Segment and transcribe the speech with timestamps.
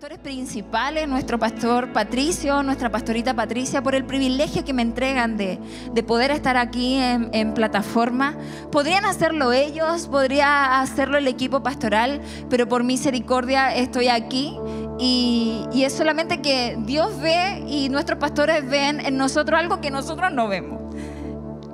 [0.00, 5.58] pastores principales, nuestro pastor Patricio, nuestra pastorita Patricia, por el privilegio que me entregan de,
[6.06, 8.34] poder estar aquí en, plataforma.
[8.72, 14.56] Podrían hacerlo ellos, podría hacerlo el equipo pastoral, pero por misericordia estoy aquí.
[14.98, 20.32] Y, es solamente que Dios ve y nuestros pastores ven en nosotros algo que nosotros
[20.32, 20.80] no vemos.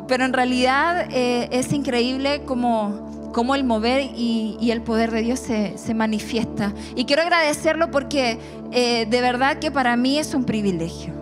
[0.08, 5.40] Pero en realidad eh, es increíble como cómo el mover y, el poder de Dios
[5.40, 6.72] se, manifiesta.
[6.94, 8.38] Y quiero agradecerlo porque
[8.72, 11.14] eh, de verdad que para mí es un privilegio.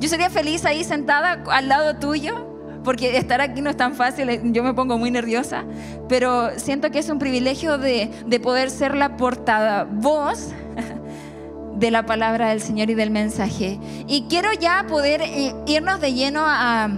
[0.00, 2.54] Yo sería feliz ahí sentada al lado tuyo,
[2.84, 5.64] porque estar aquí no es tan fácil, eh, yo me pongo muy nerviosa,
[6.08, 8.10] pero siento que es un privilegio de,
[8.42, 10.50] poder ser la portada voz
[11.76, 13.80] de la palabra del Señor y del mensaje.
[14.06, 16.90] Y quiero ya poder eh, irnos de lleno a,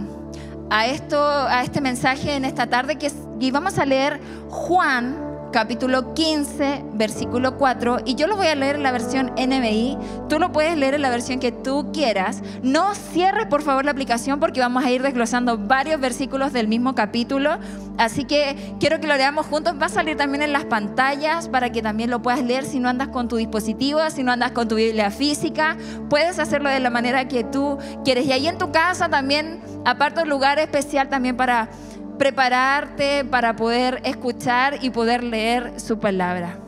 [0.71, 5.26] a, esto, a este mensaje en esta tarde que y vamos a leer Juan
[5.57, 9.97] capítulo 15, versículo 4, y yo lo voy a leer en la versión NBI,
[10.29, 12.43] tú lo puedes leer en la versión que tú quieras.
[12.63, 16.95] No cierres por favor la aplicación porque vamos a ir desglosando varios versículos del mismo
[16.95, 17.57] capítulo,
[17.97, 21.73] así que quiero que lo leamos juntos, va a salir también en las pantallas para
[21.73, 24.69] que también lo puedas leer si no andas con tu dispositivo, si no andas con
[24.69, 25.79] tu Biblia física,
[26.11, 28.27] puedes hacerlo de la manera que tú quieres.
[28.27, 31.71] Y ahí en tu casa también, aparte un lugar especial también para
[32.19, 36.59] prepararte para poder escuchar y poder leer su palabra.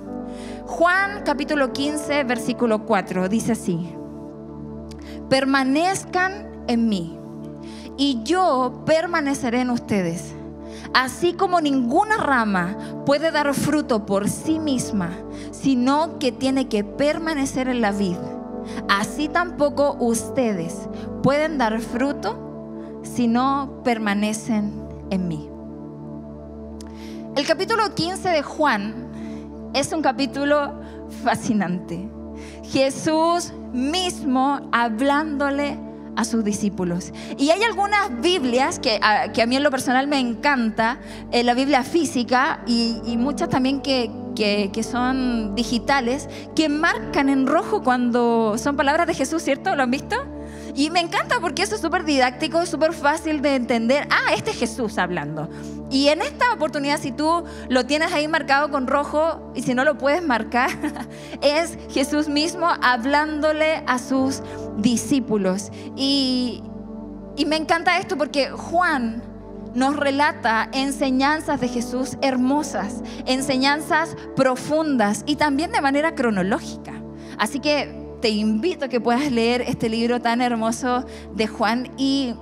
[0.66, 3.94] Juan capítulo 15, versículo 4 dice así,
[5.30, 7.18] permanezcan en mí
[7.96, 10.34] y yo permaneceré en ustedes.
[10.94, 15.10] Así como ninguna rama puede dar fruto por sí misma,
[15.50, 18.16] sino que tiene que permanecer en la vid,
[18.88, 20.88] así tampoco ustedes
[21.22, 25.48] pueden dar fruto si no permanecen en mí.
[27.36, 29.08] El capítulo 15 de Juan
[29.74, 30.72] es un capítulo
[31.22, 32.08] fascinante.
[32.64, 35.78] Jesús mismo hablándole
[36.16, 37.12] a sus discípulos.
[37.38, 40.98] Y hay algunas Biblias que a, que a mí en lo personal me encanta,
[41.30, 47.46] eh, la Biblia física y, muchas también que, que, que, son digitales, que marcan en
[47.46, 49.76] rojo cuando son palabras de Jesús, ¿cierto?
[49.76, 50.16] ¿Lo han visto?
[50.78, 54.06] Y me encanta porque eso es súper didáctico, súper fácil de entender.
[54.12, 55.50] Ah, este es Jesús hablando.
[55.90, 59.82] Y en esta oportunidad, si tú lo tienes ahí marcado con rojo y si no
[59.82, 60.70] lo puedes marcar,
[61.42, 64.40] es Jesús mismo hablándole a sus
[64.76, 65.72] discípulos.
[65.96, 66.62] Y,
[67.36, 69.20] y me encanta esto porque Juan
[69.74, 76.92] nos relata enseñanzas de Jesús hermosas, enseñanzas profundas y también de manera cronológica.
[77.36, 81.92] Así que te invito a que puedas leer este libro tan hermoso de Juan.
[81.96, 82.34] Y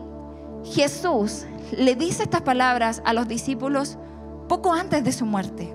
[0.64, 1.44] Jesús
[1.76, 3.98] le dice estas palabras a los discípulos
[4.48, 5.74] poco antes de su muerte.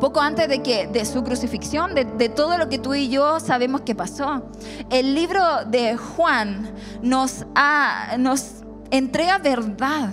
[0.00, 3.82] Poco antes de, que, de su crucifixión, de, todo lo que tú y yo sabemos
[3.82, 4.42] que pasó.
[4.90, 7.46] El libro de Juan nos,
[8.18, 10.10] nos entrega verdad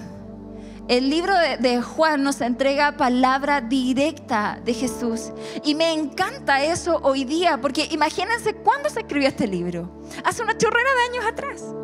[0.90, 5.32] el libro de, Juan nos entrega palabra directa de Jesús.
[5.64, 10.02] Y me encanta eso hoy día, porque imagínense cuándo se escribió este libro.
[10.26, 11.76] Hace una chorrera de años atrás.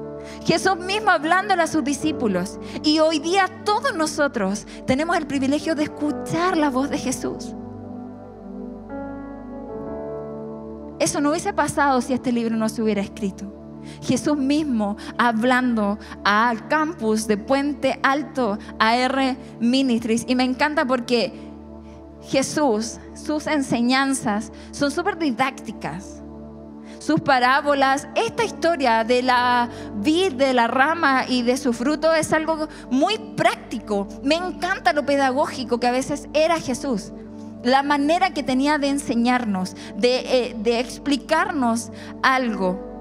[0.43, 2.59] Jesús mismo hablándole a sus discípulos.
[2.81, 7.53] Y hoy día todos nosotros tenemos el privilegio de escuchar la voz de Jesús.
[10.97, 13.65] Eso no hubiese pasado si este libro no se hubiera escrito.
[14.01, 20.25] Jesús mismo hablando al campus de Puente Alto AR Ministries.
[20.28, 21.34] Y me encanta porque
[22.23, 26.22] Jesús, sus enseñanzas son súper didácticas.
[27.00, 32.34] Sus parábolas, esta historia de la vid, de la rama y de su fruto es
[32.34, 34.07] algo muy práctico.
[34.23, 37.12] Me encanta lo pedagógico que a veces era Jesús
[37.66, 41.91] la manera que tenía de enseñarnos, de, eh, de, explicarnos
[42.22, 42.94] algo.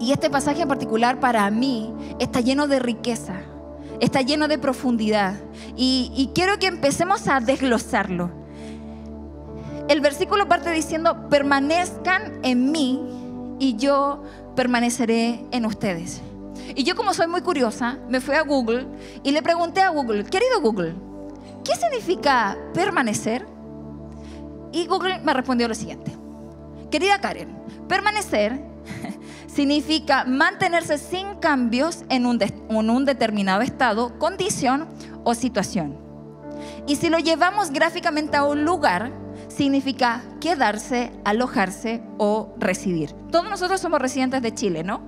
[0.00, 3.34] Y este pasaje en particular para mí está lleno de riqueza,
[4.00, 5.34] está lleno de profundidad.
[5.76, 8.30] Y, quiero que empecemos a desglosarlo.
[9.88, 13.02] El versículo parte diciendo, permanezcan en mí
[13.58, 14.22] y yo
[14.56, 16.22] permaneceré en ustedes.
[16.74, 18.86] Y yo como soy muy curiosa, me fui a Google
[19.22, 20.94] y le pregunté a Google, querido Google,
[21.62, 23.46] ¿qué significa permanecer?
[24.72, 26.12] Y Google me respondió lo siguiente,
[26.90, 27.58] querida Karen,
[27.88, 28.69] permanecer
[29.54, 34.88] significa mantenerse sin cambios en un, determinado estado, condición
[35.24, 35.96] o situación.
[36.86, 39.12] Y si lo llevamos gráficamente a un lugar,
[39.48, 43.12] significa quedarse, alojarse o residir.
[43.30, 45.00] Todos nosotros somos residentes de Chile, ¿no?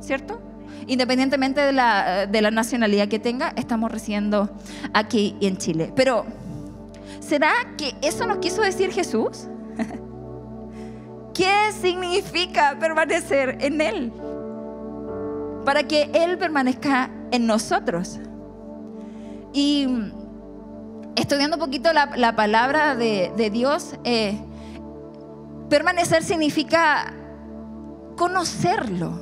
[0.00, 0.40] ¿Cierto?
[0.86, 4.50] Independientemente de la, de la nacionalidad que tenga, estamos residiendo
[4.92, 5.92] aquí en Chile.
[5.96, 6.26] Pero,
[7.20, 9.48] ¿será que eso nos quiso decir Jesús?
[11.36, 14.10] ¿Qué significa permanecer en Él?
[15.66, 18.18] Para que Él permanezca en nosotros.
[19.52, 19.86] Y
[21.14, 24.40] estudiando un poquito la, palabra de, Dios, eh,
[25.68, 27.12] permanecer significa
[28.16, 29.20] conocerlo.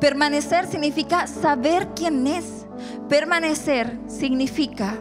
[0.00, 2.66] Permanecer significa saber quién es.
[3.08, 4.98] Permanecer significa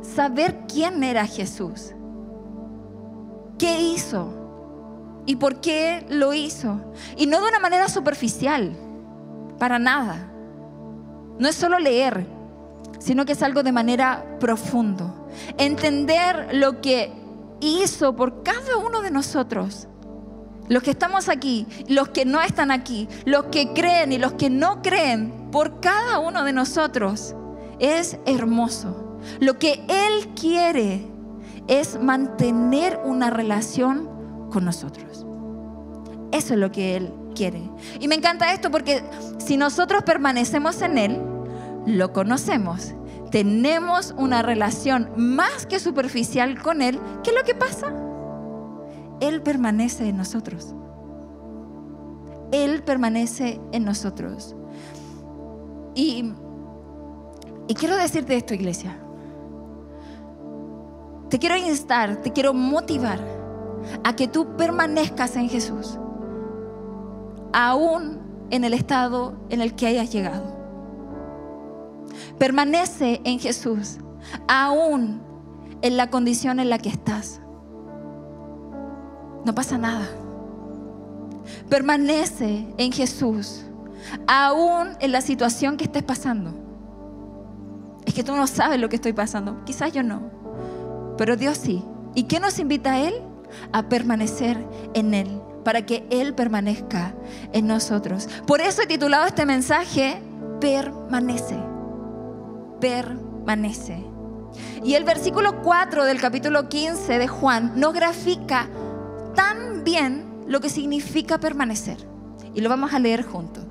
[0.00, 1.92] saber quién era Jesús.
[3.58, 4.43] ¿Qué hizo?
[5.26, 6.80] ¿Y por qué lo hizo?
[7.16, 8.76] Y no de una manera superficial,
[9.58, 10.30] para nada.
[11.38, 12.26] No es solo leer,
[12.98, 15.28] sino que es algo de manera profundo.
[15.58, 17.12] Entender lo que
[17.60, 19.88] hizo por cada uno de nosotros.
[20.68, 24.48] Los que estamos aquí, los que no están aquí, los que creen y los que
[24.48, 27.34] no creen, por cada uno de nosotros,
[27.78, 29.18] es hermoso.
[29.40, 31.06] Lo que Él quiere
[31.68, 34.13] es mantener una relación
[34.54, 35.26] con nosotros.
[36.30, 37.68] Eso es lo que Él quiere.
[37.98, 39.02] Y me encanta esto porque
[39.38, 41.20] si nosotros permanecemos en Él,
[41.86, 42.94] lo conocemos,
[43.32, 47.92] tenemos una relación más que superficial con Él, ¿qué es lo que pasa?
[49.20, 50.72] Él permanece en nosotros.
[52.52, 54.54] Él permanece en nosotros.
[55.96, 56.32] Y,
[57.66, 59.00] y quiero decirte esto, iglesia.
[61.28, 63.33] Te quiero instar, te quiero motivar
[64.02, 65.98] a que tú permanezcas en Jesús,
[67.52, 68.20] aún
[68.50, 70.54] en el estado en el que hayas llegado.
[72.38, 73.98] Permanece en Jesús,
[74.48, 75.22] aún
[75.82, 77.40] en la condición en la que estás.
[79.44, 80.08] No pasa nada.
[81.68, 83.64] Permanece en Jesús,
[84.26, 86.54] aún en la situación que estés pasando.
[88.06, 89.64] Es que tú no sabes lo que estoy pasando.
[89.64, 90.22] Quizás yo no.
[91.16, 91.82] Pero Dios sí.
[92.14, 93.14] ¿Y qué nos invita a Él?
[93.72, 94.58] A permanecer
[94.94, 97.14] en Él, para que Él permanezca
[97.52, 98.28] en nosotros.
[98.46, 100.20] Por eso he titulado este mensaje,
[100.60, 101.58] permanece,
[102.80, 104.04] permanece.
[104.84, 108.68] Y el versículo 4 del capítulo 15 de Juan nos grafica
[109.34, 111.98] tan bien lo que significa permanecer.
[112.54, 113.64] Y lo vamos a leer juntos.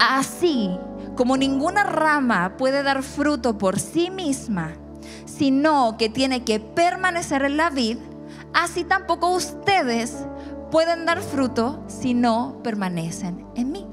[0.00, 0.70] Así
[1.14, 4.72] como ninguna rama puede dar fruto por sí misma,
[5.26, 7.98] sino que tiene que permanecer en la vid,
[8.52, 10.26] así tampoco ustedes
[10.70, 13.86] pueden dar fruto si no permanecen en mí.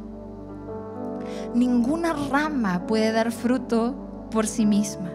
[1.53, 5.11] Ninguna rama puede dar fruto por sí misma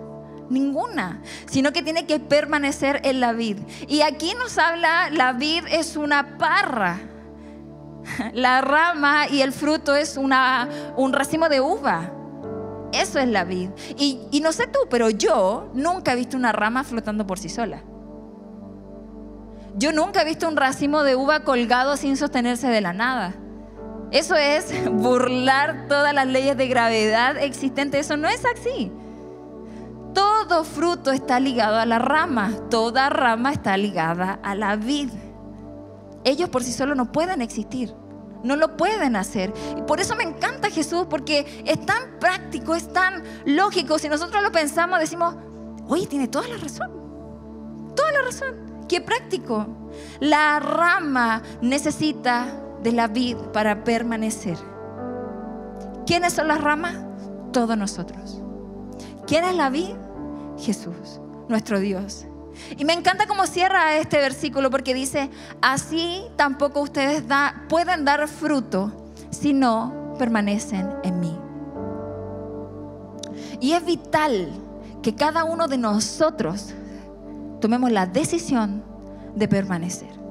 [0.51, 3.59] ninguna, sino que tiene que permanecer en la vid.
[3.89, 6.99] Y aquí nos habla, la vid es una parra.
[8.35, 12.13] La rama y el fruto es una, un racimo de uva.
[12.93, 13.71] Eso es la vid.
[13.99, 17.49] Y, y no sé tú, pero yo nunca he visto una rama flotando por sí
[17.49, 17.83] sola.
[19.77, 23.35] Yo nunca he visto un racimo de uva colgado sin sostenerse de la nada.
[24.11, 28.07] Eso es burlar todas las leyes de gravedad existentes.
[28.07, 28.91] Eso no es así.
[30.15, 35.11] Todo fruto está ligado a la rama, toda rama está ligada a la vid.
[36.25, 37.95] Ellos por sí solos no pueden existir,
[38.43, 39.53] no lo pueden hacer.
[39.77, 43.99] Y por eso me encanta Jesús, porque es tan práctico, es tan lógico.
[43.99, 45.37] Si nosotros lo pensamos, decimos,
[45.87, 46.91] oye, tiene toda la razón,
[47.95, 48.66] toda la razón.
[48.89, 49.67] Qué práctico.
[50.21, 52.47] La rama necesita
[52.83, 54.57] de la vid para permanecer.
[56.07, 56.97] ¿Quiénes son las ramas?
[57.53, 58.41] Todos nosotros.
[59.27, 59.95] ¿Quién es la vid?
[60.59, 62.27] Jesús, nuestro Dios.
[62.77, 65.31] Y me encanta cómo cierra este versículo porque dice,
[65.61, 67.23] así tampoco ustedes
[67.69, 68.93] pueden dar fruto
[69.31, 71.37] si no permanecen en mí.
[73.61, 74.49] Y es vital
[75.03, 76.75] que cada uno de nosotros
[77.61, 78.85] tomemos la decisión
[79.35, 80.27] de permanecer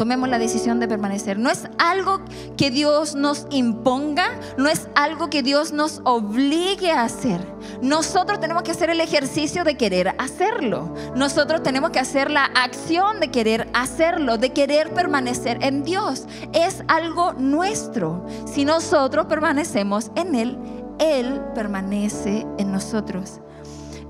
[0.00, 1.38] tomemos la decisión de permanecer.
[1.38, 2.22] No es algo
[2.56, 7.42] que Dios nos imponga, no es algo que Dios nos obligue a hacer.
[7.82, 10.94] Nosotros tenemos que hacer el ejercicio de querer hacerlo.
[11.14, 16.24] Nosotros tenemos que hacer la acción de querer hacerlo, de querer permanecer en Dios.
[16.54, 18.24] Es algo nuestro.
[18.46, 20.58] Si nosotros permanecemos en Él,
[20.98, 23.42] Él permanece en nosotros.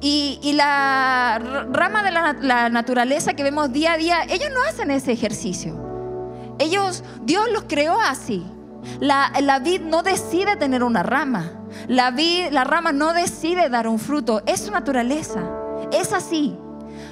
[0.02, 1.38] Y, la
[1.71, 5.78] rama de la, naturaleza que vemos día a día, ellos no hacen ese ejercicio.
[6.59, 8.45] Ellos, Dios los creó así.
[8.99, 11.52] La, la vid no decide tener una rama.
[11.87, 14.42] La, vid, la rama no decide dar un fruto.
[14.47, 15.40] Es su naturaleza.
[15.92, 16.57] Es así.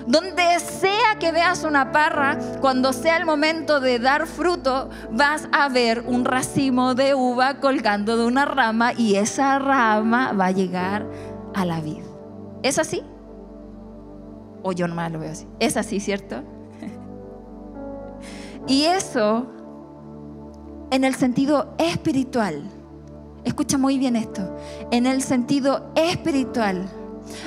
[0.07, 5.69] Donde sea que veas una parra, cuando sea el momento de dar fruto, vas a
[5.69, 11.07] ver un racimo de uva colgando de una rama y esa rama va a llegar
[11.55, 12.08] a la vid.
[12.63, 13.03] ¿Es así?
[14.63, 15.47] O yo nomás lo veo así.
[15.61, 16.43] Es así, ¿cierto?
[18.67, 19.47] Y eso
[20.91, 22.63] en el sentido espiritual.
[23.45, 24.57] Escucha muy bien esto.
[24.91, 26.89] En el sentido espiritual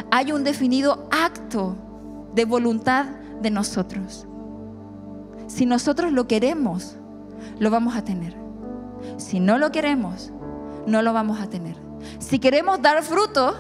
[0.10, 1.76] hay un definido acto
[2.34, 3.06] de voluntad
[3.42, 4.28] de nosotros.
[5.48, 6.96] Si nosotros lo queremos,
[7.60, 8.36] lo vamos a tener.
[9.18, 10.32] Si no lo queremos,
[10.86, 11.76] no lo vamos a tener.
[12.20, 13.56] Si queremos dar fruto,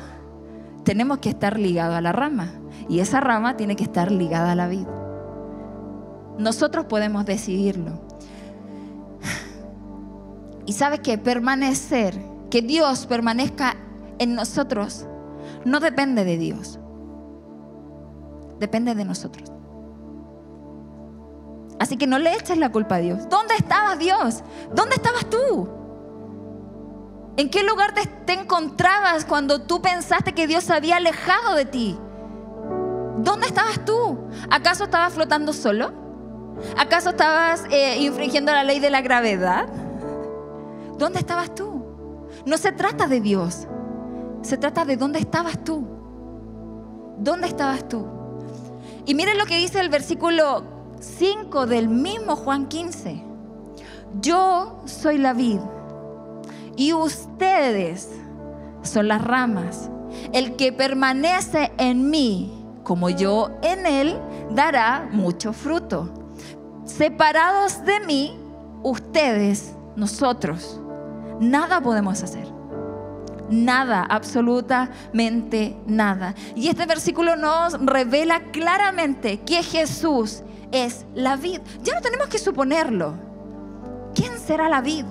[0.83, 2.53] tenemos que estar ligados a la rama.
[2.89, 4.89] Y esa rama tiene que estar ligada a la vida.
[6.37, 8.01] Nosotros podemos decidirlo.
[10.65, 12.17] Y sabes que permanecer,
[12.49, 13.75] que Dios permanezca
[14.19, 15.05] en nosotros,
[15.65, 16.79] no depende de Dios.
[18.59, 19.51] Depende de nosotros.
[21.79, 23.27] Así que no le eches la culpa a Dios.
[23.27, 24.43] ¿Dónde estabas Dios?
[24.75, 25.67] ¿Dónde estabas tú?
[27.37, 31.97] ¿En qué lugar te, encontrabas cuando tú pensaste que Dios se había alejado de ti?
[33.17, 34.17] ¿Dónde estabas tú?
[34.49, 35.91] ¿Acaso estabas flotando solo?
[36.77, 39.67] ¿Acaso estabas eh, infringiendo la ley de la gravedad?
[40.97, 41.85] ¿Dónde estabas tú?
[42.45, 43.67] No se trata de Dios,
[44.41, 45.87] se trata de dónde estabas tú.
[47.17, 48.07] ¿Dónde estabas tú?
[49.05, 50.63] Y miren lo que dice el versículo
[50.99, 53.23] 5 del mismo Juan 15.
[54.19, 55.59] Yo soy la vid
[56.81, 58.09] y ustedes
[58.81, 59.91] son las ramas.
[60.33, 64.17] El que permanece en mí, como yo en él,
[64.49, 66.11] dará mucho fruto.
[66.83, 68.35] Separados de mí,
[68.81, 70.81] ustedes, nosotros,
[71.39, 72.47] nada podemos hacer.
[73.51, 76.33] Nada, absolutamente nada.
[76.55, 81.61] Y este versículo nos revela claramente que Jesús es la vid.
[81.83, 83.13] Ya no tenemos que suponerlo.
[84.15, 85.05] ¿Quién será la vid?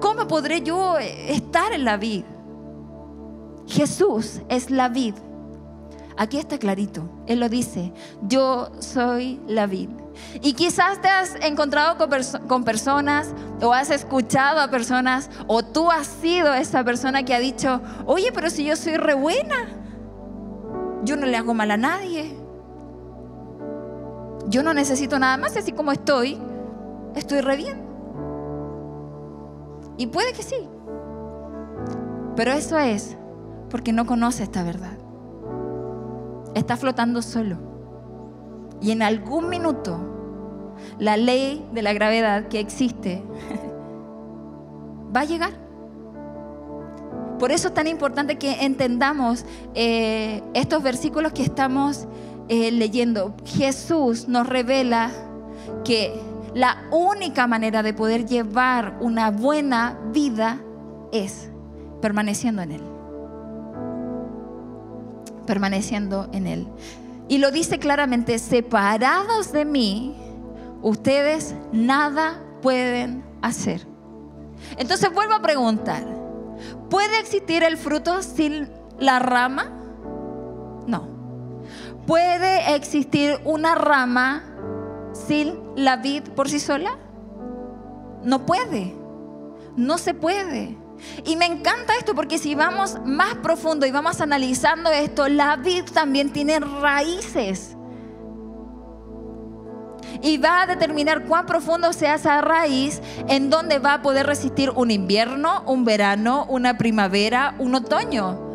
[0.00, 2.24] ¿Cómo podré yo estar en la vid?
[3.66, 5.14] Jesús es la vid.
[6.16, 7.08] Aquí está clarito.
[7.26, 7.92] Él lo dice,
[8.22, 9.88] yo soy la vid.
[10.42, 11.96] Y quizás te has encontrado
[12.46, 17.38] con, personas o has escuchado a personas o tú has sido esa persona que ha
[17.38, 19.68] dicho, oye, pero si yo soy re buena,
[21.04, 22.36] yo no le hago mal a nadie.
[24.48, 26.38] Yo no necesito nada más, así como estoy,
[27.14, 27.89] estoy re bien.
[30.00, 30.56] Y puede que sí.
[32.34, 33.18] Pero eso es
[33.68, 34.96] porque no conoce esta verdad.
[36.54, 37.58] Está flotando solo.
[38.80, 40.00] Y en algún minuto
[40.98, 43.22] la ley de la gravedad que existe
[45.14, 45.52] va a llegar.
[47.38, 52.08] Por eso es tan importante que entendamos eh, estos versículos que estamos
[52.48, 53.34] eh, leyendo.
[53.44, 55.10] Jesús nos revela
[55.84, 60.58] que la única manera de poder llevar una buena vida
[61.12, 61.50] es
[62.00, 62.82] permaneciendo en Él.
[65.46, 66.66] Permaneciendo en Él.
[67.28, 70.16] Y lo dice claramente, separados de mí,
[70.82, 73.86] ustedes nada pueden hacer.
[74.76, 76.04] Entonces vuelvo a preguntar,
[76.88, 79.70] ¿puede existir el fruto sin la rama?
[80.86, 81.08] No.
[82.06, 84.49] ¿Puede existir una rama
[85.12, 86.98] sin la vid por sí sola?
[88.22, 88.94] No puede.
[89.76, 90.76] No se puede.
[91.24, 95.84] Y me encanta esto porque si vamos más profundo y vamos analizando esto, la vid
[95.92, 97.76] también tiene raíces
[100.22, 104.70] y va a determinar cuán profundo sea esa raíz en donde va a poder resistir
[104.70, 108.49] un invierno, un verano, una primavera, un otoño.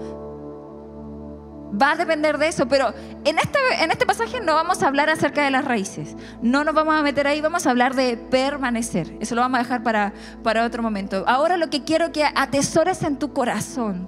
[1.82, 2.94] Va a depender de eso, pero
[3.26, 6.16] en este, en este pasaje no vamos a hablar acerca de las raíces.
[6.42, 9.18] No nos vamos a meter ahí, vamos a hablar de permanecer.
[9.20, 11.26] Eso lo vamos a dejar para, para otro momento.
[11.28, 14.08] Ahora lo que quiero que atesores en tu corazón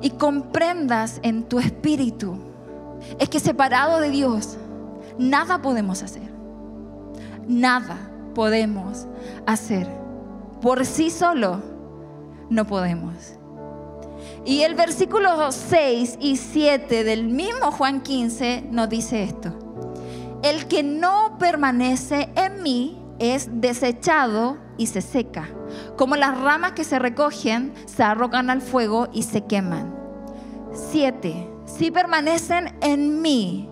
[0.00, 2.38] y comprendas en tu espíritu
[3.18, 4.56] es que separado de Dios,
[5.18, 6.30] nada podemos hacer.
[7.46, 7.96] Nada
[8.34, 9.06] podemos
[9.46, 9.88] hacer.
[10.60, 11.62] Por sí solo
[12.50, 13.37] no podemos.
[14.44, 19.58] Y el versículo 6 y 7 del mismo Juan 15 nos dice esto.
[20.42, 25.48] El que no permanece en mí es desechado y se seca.
[25.96, 29.94] Como las ramas que se recogen, se arrojan al fuego y se queman.
[30.72, 31.50] 7.
[31.66, 33.68] Si permanecen en mí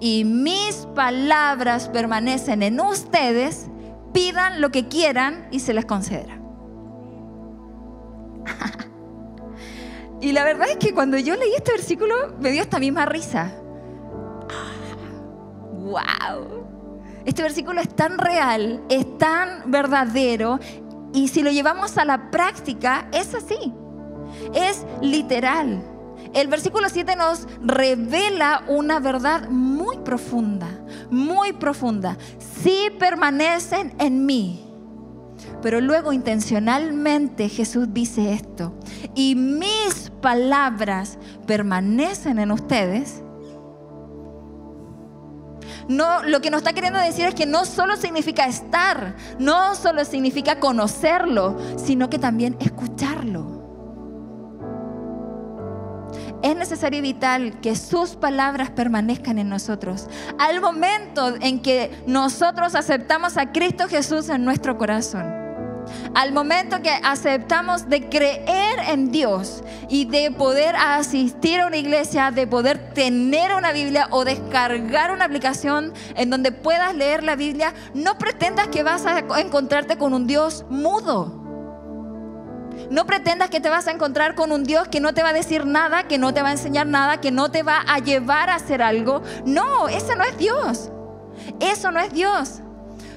[0.00, 3.68] y mis palabras permanecen en ustedes,
[4.12, 6.40] pidan lo que quieran y se les concederá.
[10.20, 13.52] y la verdad es que cuando yo leí este versículo me dio esta misma risa.
[15.72, 16.66] ¡Wow!
[17.24, 20.58] Este versículo es tan real, es tan verdadero
[21.12, 23.72] y si lo llevamos a la práctica es así.
[24.54, 25.82] Es literal.
[26.34, 30.68] El versículo 7 nos revela una verdad muy profunda,
[31.10, 32.18] muy profunda.
[32.62, 34.67] Si permanecen en mí.
[35.62, 38.74] Pero luego intencionalmente Jesús dice esto.
[39.14, 43.22] Y mis palabras permanecen en ustedes.
[45.88, 50.04] No, lo que nos está queriendo decir es que no solo significa estar, no solo
[50.04, 53.58] significa conocerlo, sino que también escucharlo.
[56.42, 60.08] Es necesario y vital que sus palabras permanezcan en nosotros.
[60.38, 65.37] Al momento en que nosotros aceptamos a Cristo Jesús en nuestro corazón,
[66.14, 72.30] al momento que aceptamos de creer en Dios y de poder asistir a una iglesia,
[72.30, 77.74] de poder tener una Biblia o descargar una aplicación en donde puedas leer la Biblia,
[77.94, 81.38] no pretendas que vas a encontrarte con un Dios mudo.
[82.90, 85.34] No pretendas que te vas a encontrar con un Dios que no te va a
[85.34, 88.48] decir nada, que no te va a enseñar nada, que no te va a llevar
[88.48, 89.22] a hacer algo.
[89.44, 90.90] No, ese no es Dios.
[91.60, 92.60] Eso no es Dios.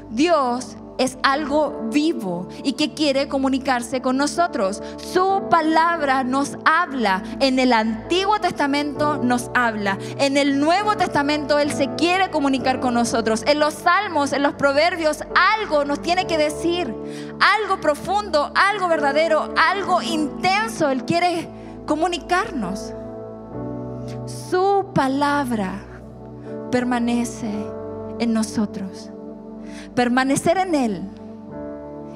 [0.09, 4.83] Dios es algo vivo y que quiere comunicarse con nosotros.
[4.97, 7.23] Su palabra nos habla.
[7.39, 9.97] En el Antiguo Testamento nos habla.
[10.19, 13.43] En el Nuevo Testamento Él se quiere comunicar con nosotros.
[13.47, 16.93] En los Salmos, en los Proverbios, algo nos tiene que decir.
[17.39, 20.89] Algo profundo, algo verdadero, algo intenso.
[20.89, 21.49] Él quiere
[21.87, 22.93] comunicarnos.
[24.27, 25.83] Su palabra
[26.69, 27.51] permanece
[28.19, 29.11] en nosotros
[29.95, 31.01] permanecer en Él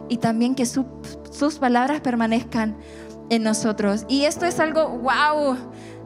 [0.09, 2.75] y también que sus palabras permanezcan
[3.29, 4.05] en nosotros.
[4.07, 5.57] Y esto es algo, wow,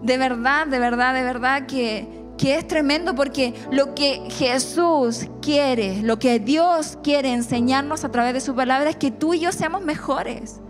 [0.02, 2.08] de verdad, de verdad, de verdad que,
[2.38, 8.34] que es tremendo porque lo que Jesús quiere, lo que Dios quiere enseñarnos a través
[8.34, 10.62] de su palabra es que tú y yo seamos mejores.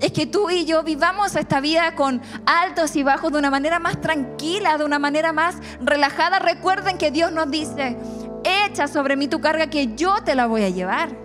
[0.00, 3.78] Es que tú y yo vivamos esta vida con altos y bajos de una manera
[3.78, 6.40] más tranquila, de una manera más relajada.
[6.40, 7.96] Recuerden que Dios nos dice,
[8.44, 11.16] echa sobre mí tu carga que yo te la voy a llevar.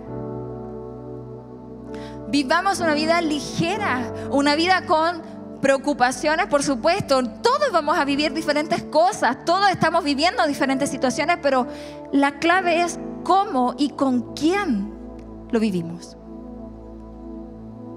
[2.28, 5.22] Vivamos una vida ligera, una vida con
[5.60, 7.22] preocupaciones, por supuesto.
[7.22, 11.66] Todos vamos a vivir diferentes cosas, todos estamos viviendo diferentes situaciones, pero
[12.12, 14.92] la clave es cómo y con quién
[15.50, 16.16] lo vivimos.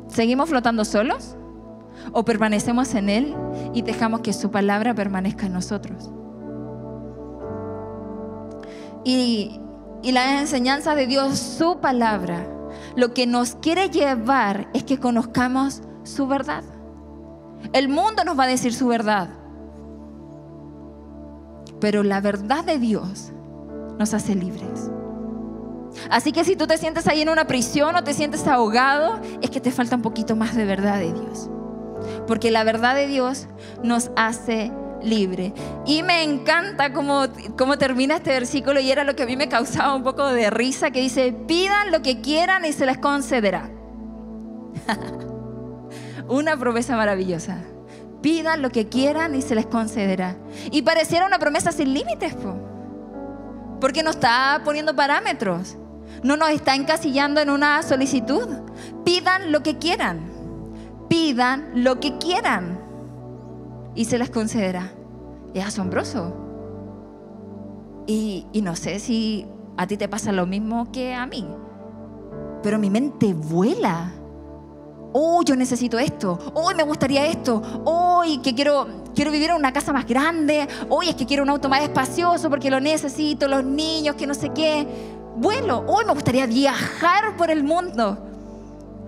[0.08, 1.36] ¿Seguimos flotando solos?
[2.12, 3.36] ¿O permanecemos en Él
[3.74, 6.12] y dejamos que su palabra permanezca en nosotros?
[9.04, 9.60] Y,
[10.04, 12.48] la enseñanza de Dios, su palabra,
[12.96, 16.64] lo que nos quiere llevar es que conozcamos su verdad.
[17.72, 19.30] El mundo nos va a decir su verdad.
[21.80, 23.32] Pero la verdad de Dios
[23.98, 24.92] nos hace libres.
[26.10, 29.50] Así que si tú te sientes ahí en una prisión o te sientes ahogado, es
[29.50, 31.50] que te falta un poquito más de verdad de Dios.
[32.28, 33.48] Porque la verdad de Dios
[33.84, 34.72] nos hace
[35.04, 35.54] libre.
[35.86, 37.26] Y me encanta cómo,
[37.58, 40.50] cómo termina este versículo y era lo que a mí me causaba un poco de
[40.50, 43.70] risa, que dice, pidan lo que quieran y se les concederá.
[46.28, 47.58] una promesa maravillosa.
[48.22, 50.38] Pidan lo que quieran y se les concederá.
[50.72, 52.36] Y pareciera una promesa sin límites,
[53.82, 55.78] porque no está poniendo parámetros,
[56.24, 58.48] no nos está encasillando en una solicitud.
[59.04, 60.22] Pidan lo que quieran,
[61.10, 62.73] pidan lo que quieran
[63.96, 64.92] y se les concederá.
[65.54, 66.34] Es asombroso.
[68.06, 69.46] Y, no sé si
[69.78, 71.48] a ti te pasa lo mismo que a mí,
[72.62, 74.12] pero mi mente vuela.
[75.14, 76.40] Oh, yo necesito esto.
[76.56, 77.62] Hoy me gustaría esto.
[77.86, 80.68] Hoy que quiero, quiero vivir en una casa más grande.
[80.90, 83.48] Hoy es que quiero un auto más espacioso porque lo necesito.
[83.48, 84.88] Los niños, que no sé qué.
[85.38, 85.84] Vuelo.
[85.88, 88.33] Hoy me gustaría viajar por el mundo.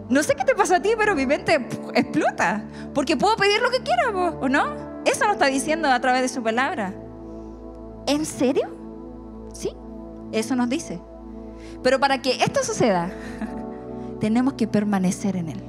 [0.10, 1.56] No sé qué te pasa a ti, pero mi mente
[1.96, 2.64] explota.
[2.94, 5.02] Porque puedo pedir lo que quiera, ¿o no?
[5.06, 6.94] Eso nos está diciendo a través de su palabra.
[8.08, 8.70] ¿En serio?
[9.54, 9.72] Sí,
[10.32, 11.00] eso nos dice.
[11.82, 13.10] Pero para que esto suceda,
[14.20, 15.64] tenemos que permanecer en Él.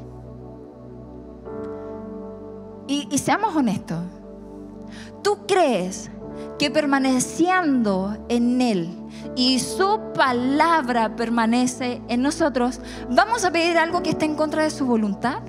[2.88, 4.04] Y seamos honestos.
[5.22, 6.10] ¿Tú crees
[6.58, 14.10] que permaneciendo en Él y su palabra permanece en nosotros, ¿vamos a pedir algo que
[14.10, 15.40] esté en contra de su voluntad?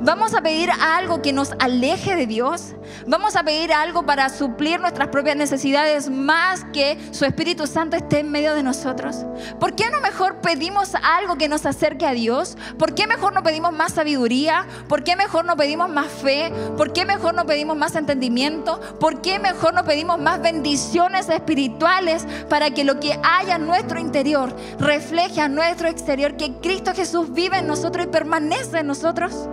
[0.00, 2.74] Vamos a pedir algo que nos aleje de Dios.
[3.06, 8.20] Vamos a pedir algo para suplir nuestras propias necesidades más que su Espíritu Santo esté
[8.20, 9.24] en medio de nosotros.
[9.58, 12.56] ¿Por qué no mejor pedimos algo que nos acerque a Dios?
[12.78, 14.66] ¿Por qué mejor no pedimos más sabiduría?
[14.88, 16.52] ¿Por qué mejor no pedimos más fe?
[16.76, 18.80] ¿Por qué mejor no pedimos más entendimiento?
[19.00, 23.98] ¿Por qué mejor no pedimos más bendiciones espirituales para que lo que haya en nuestro
[23.98, 29.48] interior refleje a nuestro exterior que Cristo Jesús vive en nosotros y permanece en nosotros?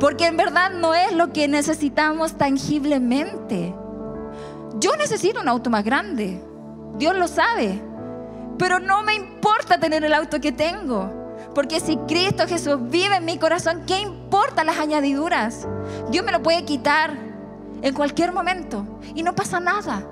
[0.00, 3.74] Porque en verdad no es lo que necesitamos tangiblemente.
[4.80, 6.42] Yo necesito un auto más grande.
[6.98, 7.80] Dios lo sabe.
[8.58, 11.10] Pero no me importa tener el auto que tengo.
[11.54, 15.68] Porque si Cristo Jesús vive en mi corazón, ¿qué importa las añadiduras?
[16.10, 17.16] Dios me lo puede quitar
[17.82, 20.04] en cualquier momento y no pasa nada.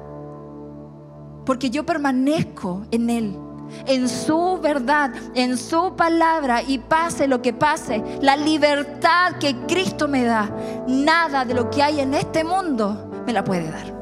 [1.44, 3.38] Porque yo permanezco en Él,
[3.86, 10.08] en su verdad, en su palabra y pase lo que pase, la libertad que Cristo
[10.08, 10.50] me da,
[10.86, 13.92] nada de lo que hay en este mundo me la puede dar.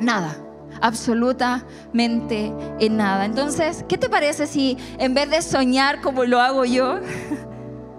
[0.00, 0.36] Nada
[0.80, 3.24] absolutamente en nada.
[3.24, 7.00] Entonces, ¿qué te parece si en vez de soñar como lo hago yo,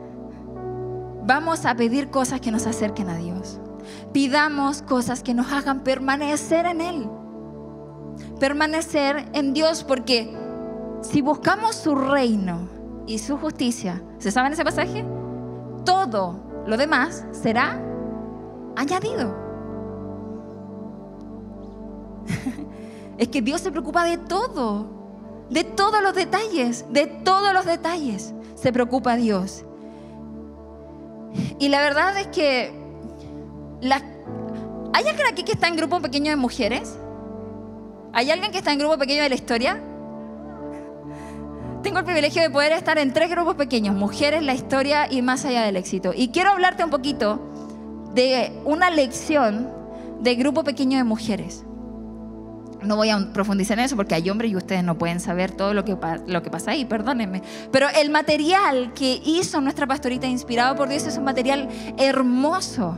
[1.26, 3.60] vamos a pedir cosas que nos acerquen a Dios?
[4.14, 7.10] Pidamos cosas que nos hagan permanecer en Él.
[8.40, 10.36] Permanecer en Dios, porque
[11.02, 12.68] si buscamos su reino
[13.08, 15.06] y su justicia, ¿se saben ese pasaje?
[15.86, 17.82] Todo lo demás será
[18.76, 19.36] añadido.
[23.18, 24.88] es que Dios se preocupa de todo,
[25.50, 29.64] de todos los detalles, de todos los detalles se preocupa Dios.
[31.60, 32.72] Y la verdad es que
[34.94, 36.98] ¿hay alguien aquí que está en grupo pequeño de mujeres?
[38.14, 39.82] ¿Hay alguien que está en grupo pequeño de la historia?
[41.84, 45.46] Tengo el privilegio de poder estar en tres grupos pequeños, mujeres, la historia y más
[45.46, 46.12] allá del éxito.
[46.16, 47.40] Y quiero hablarte un poquito
[48.14, 49.70] de una lección
[50.20, 51.64] de grupo pequeño de mujeres.
[52.82, 55.74] No voy a profundizar en eso porque hay hombres y ustedes no pueden saber todo
[55.74, 57.42] lo que, lo que pasa ahí, perdónenme.
[57.72, 62.98] Pero el material que hizo nuestra pastorita inspirado por Dios es un material hermoso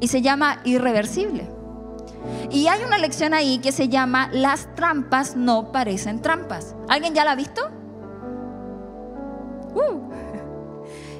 [0.00, 1.57] y se llama irreversible.
[2.50, 6.74] Y hay una lección ahí que se llama Las trampas no parecen trampas.
[6.88, 7.62] ¿Alguien ya la ha visto?
[9.74, 10.08] Uh.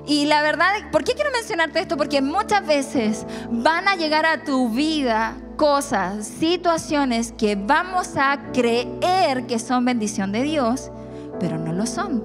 [0.06, 1.98] Y la verdad, ¿por qué quiero mencionarte esto?
[1.98, 9.46] Porque muchas veces van a llegar a tu vida cosas, situaciones que vamos a creer
[9.46, 10.90] que son bendición de Dios,
[11.38, 12.24] pero no lo son.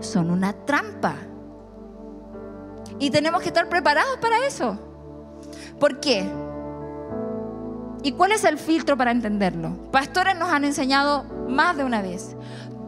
[0.00, 1.14] Son una trampa.
[2.98, 4.76] Y tenemos que estar preparados para eso.
[5.78, 6.28] ¿Por qué?
[8.02, 9.90] ¿Y cuál es el filtro para entenderlo?
[9.90, 12.36] Pastores nos han enseñado más de una vez.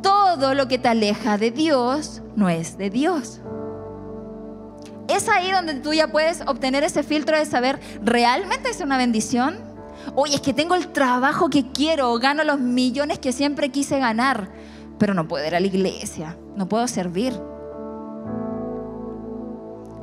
[0.02, 3.40] Todo lo que te aleja de Dios no es de Dios.
[5.08, 9.58] Es ahí donde tú ya puedes obtener ese filtro de saber, ¿realmente es una bendición?
[10.14, 14.48] Oye, es que tengo el trabajo que quiero, gano los millones que siempre quise ganar,
[14.98, 17.32] pero no puedo ir a la iglesia, no puedo servir.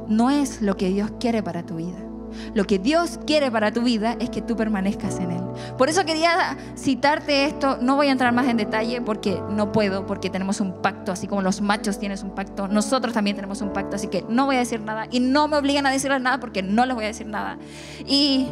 [0.07, 2.06] No es lo que Dios quiere para tu vida.
[2.53, 5.43] Lo que Dios quiere para tu vida es que tú permanezcas en Él.
[5.77, 7.77] Por eso quería citarte esto.
[7.81, 11.27] No voy a entrar más en detalle porque no puedo, porque tenemos un pacto, así
[11.27, 14.55] como los machos tienen un pacto, nosotros también tenemos un pacto, así que no voy
[14.55, 17.07] a decir nada y no me obligan a decirles nada porque no les voy a
[17.07, 17.57] decir nada.
[18.05, 18.47] Y,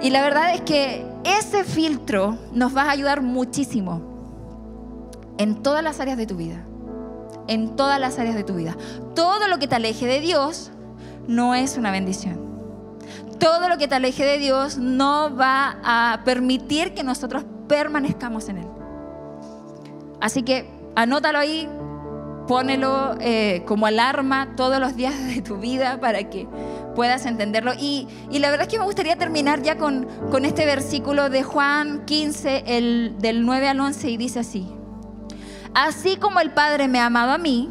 [0.00, 4.02] y la verdad es que ese filtro nos va a ayudar muchísimo
[5.38, 6.64] en todas las áreas de tu vida.
[7.48, 8.76] En todas las áreas de tu vida.
[9.14, 10.70] Todo lo que te aleje de Dios
[11.26, 12.51] no es una bendición
[13.42, 18.58] todo lo que te aleje de Dios no va a permitir que nosotros permanezcamos en
[18.58, 18.66] Él.
[20.20, 21.68] Así que anótalo ahí,
[22.46, 26.46] pónelo eh, como alarma todos los días de tu vida para que
[26.94, 27.72] puedas entenderlo.
[27.76, 30.06] Y, la verdad es que me gustaría terminar ya con,
[30.44, 34.68] este versículo de Juan 15, el, del 9 al 11, y dice así.
[35.74, 37.68] Así como el Padre me ha amado a mí,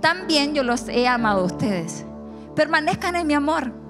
[0.00, 2.06] también yo los he amado a ustedes.
[2.54, 3.83] Permanezcan en mi amor.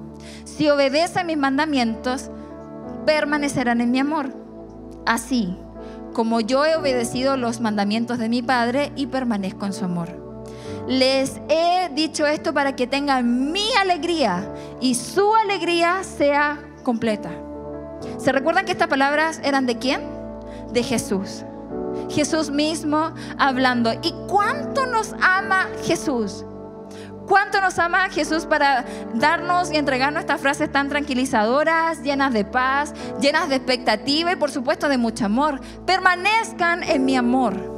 [0.57, 2.31] Si obedecen mis mandamientos,
[3.07, 4.31] permanecerán en mi amor.
[5.05, 5.57] Así
[6.13, 10.09] como yo he obedecido los mandamientos de mi Padre y permanezco en su amor.
[10.87, 14.49] Les he dicho esto para que tengan mi alegría
[14.81, 17.31] y su alegría sea completa.
[18.19, 20.03] ¿Se recuerdan que estas palabras eran de quién?
[20.73, 21.45] De Jesús.
[22.11, 23.93] Jesús mismo hablando.
[24.03, 26.45] ¿Y cuánto nos ama Jesús?
[27.27, 28.85] ¿Cuánto nos ama Jesús para
[29.15, 34.51] darnos y entregarnos estas frases tan tranquilizadoras, llenas de paz, llenas de expectativa y por
[34.51, 35.61] supuesto de mucho amor?
[35.87, 37.73] Permanezcan en mi amor.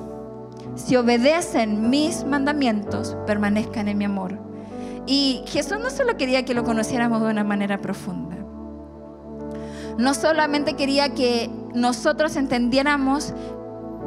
[0.74, 4.38] Si obedecen mis mandamientos, permanezcan en mi amor.
[5.06, 8.36] Y Jesús no solo quería que lo conociéramos de una manera profunda.
[9.96, 13.32] No solamente quería que nosotros entendiéramos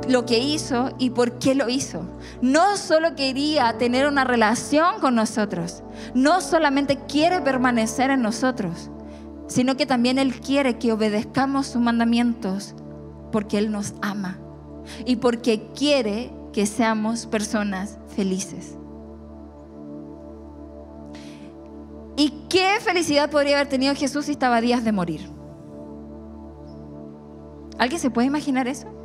[0.09, 2.03] lo que hizo y por qué lo hizo.
[2.41, 8.89] No solo quería tener una relación con nosotros, no solamente quiere permanecer en nosotros,
[9.47, 12.75] sino que también Él quiere que obedezcamos sus mandamientos
[13.31, 14.39] porque Él nos ama
[15.05, 18.75] y porque quiere que seamos personas felices.
[22.17, 25.29] ¿Y qué felicidad podría haber tenido Jesús si estaba a días de morir?
[27.77, 28.98] ¿Alguien se puede imaginar eso?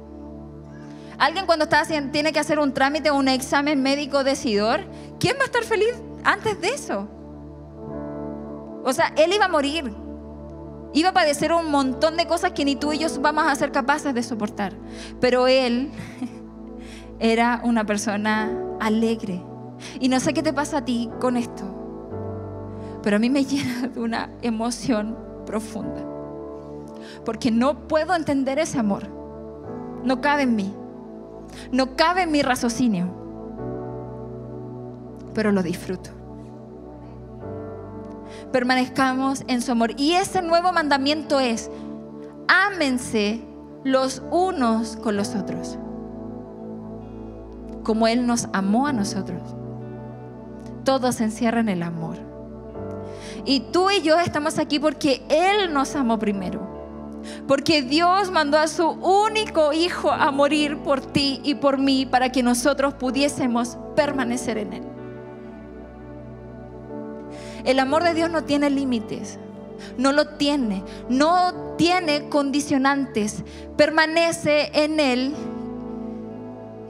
[1.24, 4.84] Alguien cuando está haciendo, tiene que hacer un trámite o un examen médico decidor,
[5.18, 7.08] ¿quién va a estar feliz antes de eso?
[8.84, 9.90] O sea, él iba a morir.
[10.92, 13.72] Iba a padecer un montón de cosas que ni tú y yo vamos a ser
[13.72, 14.74] capaces de soportar.
[15.18, 15.90] Pero él
[17.18, 19.42] era una persona alegre.
[20.00, 21.64] Y no sé qué te pasa a ti con esto,
[23.02, 26.04] pero a mí me llena de una emoción profunda.
[27.24, 29.08] Porque no puedo entender ese amor.
[30.04, 30.83] No cabe en mí.
[31.72, 33.08] No cabe en mi raciocinio.
[35.34, 36.10] Pero lo disfruto.
[38.52, 39.92] Permanezcamos en su amor.
[39.96, 41.70] Y ese nuevo mandamiento es,
[42.48, 43.40] ámense
[43.84, 45.78] los unos con los otros.
[47.82, 49.42] Como Él nos amó a nosotros.
[50.84, 52.16] Todos se encierran en el amor.
[53.44, 56.73] Y tú y yo estamos aquí porque Él nos amó primero.
[57.46, 62.30] Porque Dios mandó a su único hijo a morir por ti y por mí para
[62.30, 64.82] que nosotros pudiésemos permanecer en Él.
[67.64, 69.38] El amor de Dios no tiene límites,
[69.96, 73.42] no lo tiene, no tiene condicionantes,
[73.76, 75.34] permanece en Él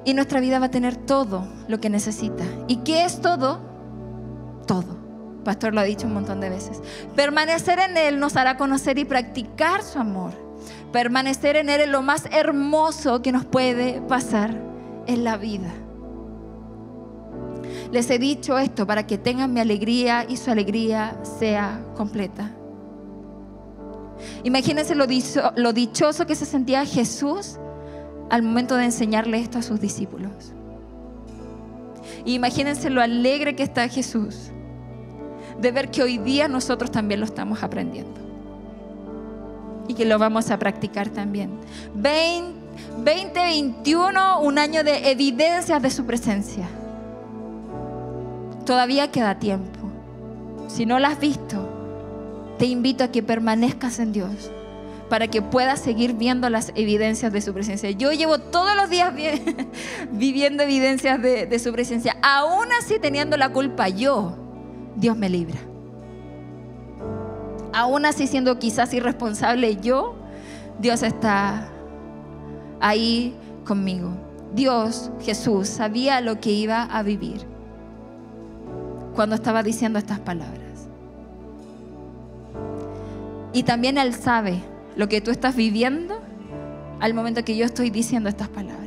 [0.04, 2.44] y nuestra vida va a tener todo lo que necesita.
[2.68, 3.60] ¿Y qué es todo?
[4.66, 5.03] Todo.
[5.44, 6.80] Pastor lo ha dicho un montón de veces.
[7.14, 10.32] Permanecer en Él nos hará conocer y practicar su amor.
[10.92, 14.58] Permanecer en Él es lo más hermoso que nos puede pasar
[15.06, 15.72] en la vida.
[17.92, 22.50] Les he dicho esto para que tengan mi alegría y su alegría sea completa.
[24.42, 27.58] Imagínense lo, dichoso que se sentía Jesús
[28.30, 30.52] al momento de enseñarle esto a sus discípulos.
[32.24, 34.53] imagínense lo alegre que está Jesús
[35.60, 38.20] de ver que hoy día nosotros también lo estamos aprendiendo.
[39.86, 41.50] Y que lo vamos a practicar también.
[41.94, 46.66] 2021, un año de evidencias de su presencia.
[48.64, 49.78] Todavía queda tiempo.
[50.68, 51.68] Si no lo has visto,
[52.58, 54.50] te invito a que permanezcas en Dios
[55.10, 57.90] para que puedas seguir viendo las evidencias de su presencia.
[57.90, 59.12] Yo llevo todos los días
[60.10, 64.43] viviendo evidencias de, de su presencia, aún así teniendo la culpa yo
[64.96, 65.58] Dios me libra.
[67.72, 70.14] Aún así siendo quizás irresponsable yo,
[70.78, 71.68] Dios está
[72.80, 74.10] ahí conmigo.
[74.54, 77.44] Dios, Jesús, sabía lo que iba a vivir
[79.14, 80.88] cuando estaba diciendo estas palabras.
[83.52, 84.60] Y también Él sabe
[84.96, 86.20] lo que tú estás viviendo
[87.00, 88.84] al momento que yo estoy diciendo estas palabras.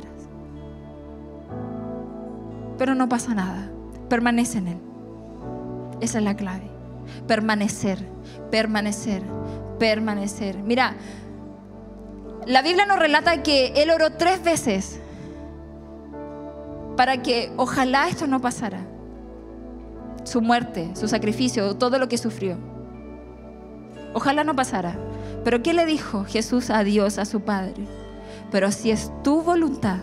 [2.78, 3.70] Pero no pasa nada,
[4.08, 4.87] permanece en Él.
[6.00, 6.70] Esa es la clave.
[7.26, 7.98] Permanecer,
[8.50, 9.22] permanecer,
[9.78, 10.58] permanecer.
[10.58, 10.94] Mira,
[12.46, 15.00] la Biblia nos relata que él oró tres veces
[16.96, 18.80] para que ojalá esto no pasara.
[20.24, 22.58] Su muerte, su sacrificio, todo lo que sufrió.
[24.14, 24.96] Ojalá no pasara.
[25.44, 27.86] Pero ¿qué le dijo Jesús a Dios, a su Padre?
[28.50, 29.98] Pero si es tu voluntad,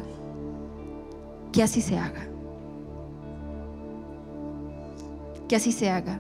[1.52, 2.35] que así se haga
[5.48, 6.20] que así se haga.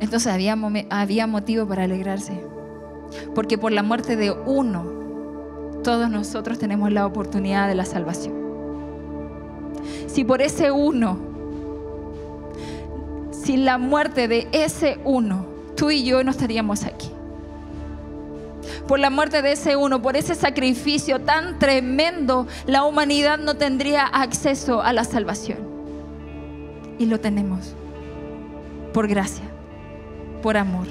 [0.00, 0.56] Entonces había,
[0.90, 2.32] había motivo para alegrarse,
[3.34, 4.84] porque por la muerte de uno,
[5.84, 8.34] todos nosotros tenemos la oportunidad de la salvación.
[10.06, 11.18] Si por ese uno,
[13.30, 17.10] sin la muerte de ese uno, tú y yo no estaríamos aquí.
[18.86, 24.04] Por la muerte de ese uno, por ese sacrificio tan tremendo, la humanidad no tendría
[24.04, 25.71] acceso a la salvación.
[27.02, 27.74] Y lo tenemos
[28.92, 29.42] por gracia,
[30.40, 30.86] por amor,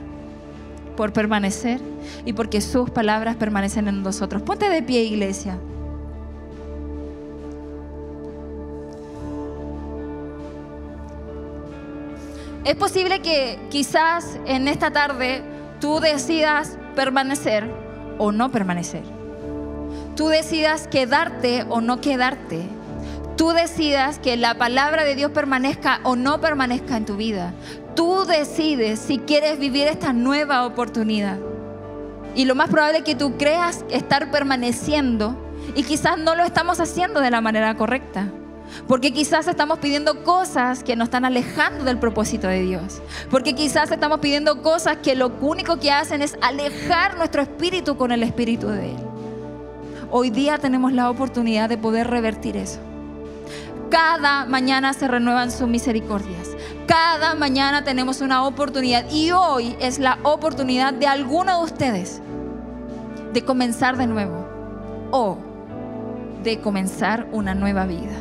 [0.98, 1.80] por permanecer
[2.26, 4.42] y porque sus palabras permanecen en nosotros.
[4.42, 5.58] Ponte de pie, iglesia.
[12.66, 15.44] Es posible que quizás en esta tarde
[15.80, 17.72] tú decidas permanecer
[18.18, 19.04] o no permanecer.
[20.18, 22.68] Tú decidas quedarte o no quedarte
[23.42, 27.56] tú decidas que la palabra de Dios permanezca o no permanezca en tu vida.
[27.96, 31.40] Tú decides si quieres vivir esta nueva oportunidad.
[32.36, 35.36] Y lo más probable es que tú creas estar permaneciendo
[35.74, 38.28] y quizás no lo estamos haciendo de la manera correcta.
[38.88, 43.02] Porque quizás estamos pidiendo cosas que nos están alejando del propósito de Dios.
[43.32, 48.12] Porque quizás estamos pidiendo cosas que lo único que hacen es alejar nuestro espíritu con
[48.12, 48.98] el espíritu de Él.
[50.12, 52.91] Hoy día tenemos la oportunidad de poder revertir eso.
[53.92, 56.48] Cada mañana se renuevan sus misericordias.
[56.88, 62.22] Cada mañana tenemos una oportunidad y hoy es la oportunidad de alguno de ustedes
[63.34, 64.48] de comenzar de nuevo
[65.12, 65.38] o
[66.42, 68.16] de comenzar una nueva vida.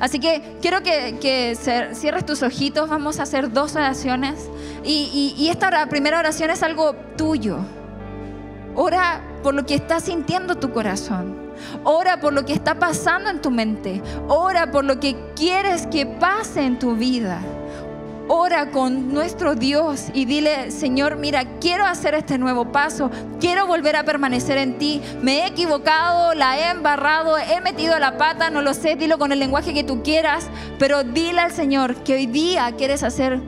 [0.00, 1.56] Así que quiero que,
[1.94, 4.48] cierres tus ojitos, vamos a hacer dos oraciones
[4.82, 7.58] y, y esta primera oración es algo tuyo.
[8.74, 11.47] Ora por lo que está sintiendo tu corazón.
[11.84, 14.02] Ora por lo que está pasando en tu mente.
[14.28, 17.40] Ora por lo que quieres que pase en tu vida.
[18.30, 23.96] Ora con nuestro Dios y dile, Señor, mira, quiero hacer este nuevo paso, quiero volver
[23.96, 25.00] a permanecer en ti.
[25.22, 29.32] Me he equivocado, la he embarrado, he metido la pata, no lo sé, dilo con
[29.32, 30.46] el lenguaje que tú quieras,
[30.78, 33.40] pero dile al Señor que hoy día quieres hacer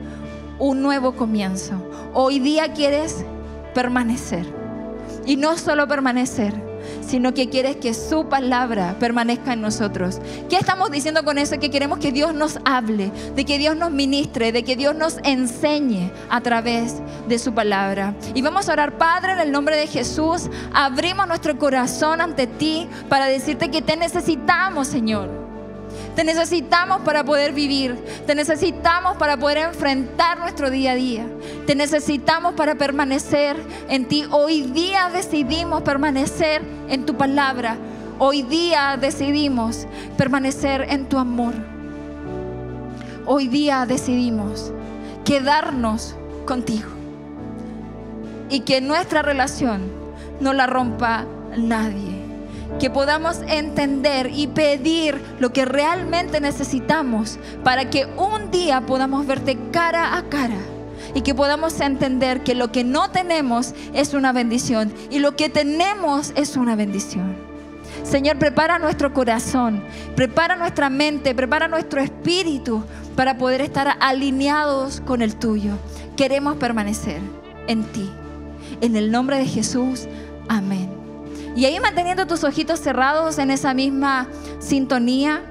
[0.57, 1.75] un nuevo comienzo.
[2.15, 3.23] Hoy día quieres
[3.75, 4.47] permanecer.
[5.27, 6.55] Y no solo permanecer,
[7.01, 10.19] sino que quieres que su palabra permanezca en nosotros.
[10.49, 11.59] ¿Qué estamos diciendo con eso?
[11.59, 15.17] Que queremos que Dios nos hable, de que Dios nos ministre, de que Dios nos
[15.23, 16.95] enseñe a través
[17.27, 18.15] de su palabra.
[18.33, 22.87] Y vamos a orar, Padre, en el nombre de Jesús, abrimos nuestro corazón ante ti
[23.09, 25.40] para decirte que te necesitamos, Señor.
[26.15, 27.95] Te necesitamos para poder vivir.
[28.25, 31.25] Te necesitamos para poder enfrentar nuestro día a día.
[31.65, 33.55] Te necesitamos para permanecer
[33.87, 34.25] en ti.
[34.29, 37.77] Hoy día decidimos permanecer en tu palabra.
[38.19, 41.53] Hoy día decidimos permanecer en tu amor.
[43.25, 44.73] Hoy día decidimos
[45.23, 46.89] quedarnos contigo.
[48.49, 49.81] Y que nuestra relación
[50.41, 52.20] no la rompa nadie
[52.79, 59.57] que podamos entender y pedir lo que realmente necesitamos para que un día podamos verte
[59.71, 60.57] cara a cara
[61.13, 65.49] y que podamos entender que lo que no tenemos es una bendición y lo que
[65.49, 67.35] tenemos es una bendición.
[68.03, 69.83] Señor, prepara nuestro corazón,
[70.15, 72.83] prepara nuestra mente, prepara nuestro espíritu
[73.15, 75.73] para poder estar alineados con el tuyo.
[76.15, 77.19] Queremos permanecer
[77.67, 78.09] en ti.
[78.81, 80.07] En el nombre de Jesús,
[80.47, 81.00] amén.
[81.55, 84.27] Y ahí manteniendo tus ojitos cerrados en esa misma
[84.59, 85.41] sintonía,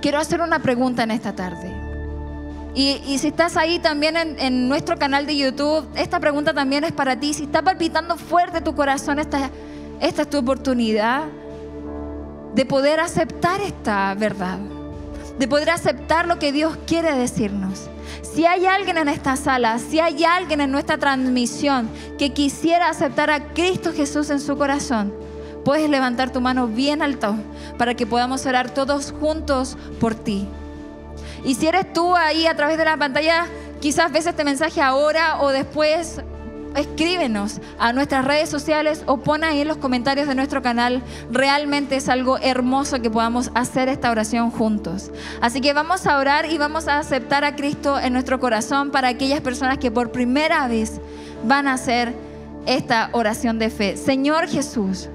[0.00, 1.72] quiero hacer una pregunta en esta tarde.
[2.74, 7.18] Y, si estás ahí también en, nuestro canal de YouTube, esta pregunta también es para
[7.18, 7.34] ti.
[7.34, 9.50] Si está palpitando fuerte tu corazón, esta,
[10.00, 11.24] esta es tu oportunidad
[12.54, 14.58] de poder aceptar esta verdad,
[15.38, 17.90] de poder aceptar lo que Dios quiere decirnos.
[18.34, 23.28] Si hay alguien en esta sala, si hay alguien en nuestra transmisión que quisiera aceptar
[23.30, 25.12] a Cristo Jesús en su corazón,
[25.66, 27.36] puedes levantar tu mano bien alto
[27.76, 30.48] para que podamos orar todos juntos por ti.
[31.44, 33.48] Y si eres tú ahí a través de la pantalla,
[33.82, 36.22] quizás ves este mensaje ahora o después,
[36.76, 41.02] escríbenos a nuestras redes sociales o pon ahí en los comentarios de nuestro canal.
[41.30, 45.10] Realmente es algo hermoso que podamos hacer esta oración juntos.
[45.40, 49.08] Así que vamos a orar y vamos a aceptar a Cristo en nuestro corazón para
[49.08, 51.00] aquellas personas que por primera vez
[51.44, 52.14] van a hacer
[52.66, 53.96] esta oración de fe.
[53.96, 55.08] Señor Jesús,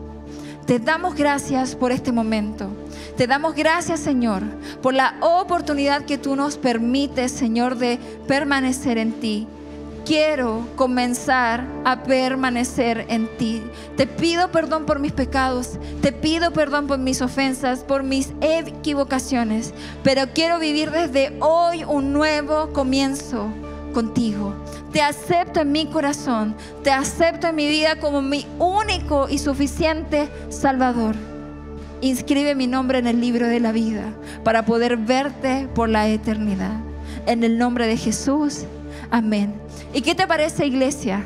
[0.66, 2.70] te damos gracias por este momento.
[3.16, 4.44] Te damos gracias, Señor,
[4.82, 9.48] por la oportunidad que tú nos permites, Señor, de permanecer en ti
[10.08, 13.62] quiero comenzar a permanecer en ti.
[13.98, 19.74] Te pido perdón por mis pecados, te pido perdón por mis ofensas, por mis equivocaciones,
[20.04, 23.50] pero quiero vivir desde hoy un nuevo comienzo
[23.94, 24.54] contigo.
[24.94, 30.30] Te acepto en mi corazón, te acepto en mi vida como mi único y suficiente
[30.50, 31.16] Salvador.
[32.00, 34.06] Inscribe mi nombre en el libro de la vida
[34.46, 36.80] para poder verte por la eternidad.
[37.26, 38.66] En el nombre de Jesús.
[39.12, 39.60] Amén.
[39.94, 41.26] ¿Y qué te parece, iglesia?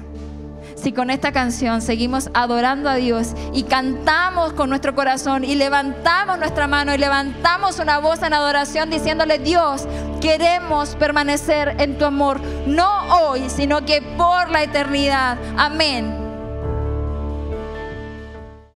[0.75, 6.39] Si con esta canción seguimos adorando a Dios y cantamos con nuestro corazón y levantamos
[6.39, 9.87] nuestra mano y levantamos una voz en adoración diciéndole, Dios,
[10.21, 15.37] queremos permanecer en tu amor, no hoy, sino que por la eternidad.
[15.55, 16.20] Amén.